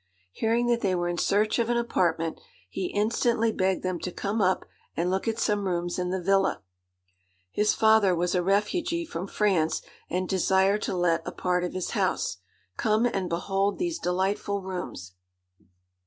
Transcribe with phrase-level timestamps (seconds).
[0.31, 4.41] Hearing that they were in search of an apartment, he instantly begged them to come
[4.41, 4.65] up
[4.97, 6.63] and look at some rooms in the villa.
[7.51, 11.91] His father was a refugee from France, and desired to let a part of his
[11.91, 12.37] house.
[12.77, 15.13] Come and behold these delightful rooms.